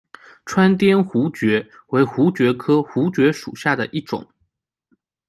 [0.45, 4.27] 川滇槲蕨为槲蕨科槲蕨属下的一个种。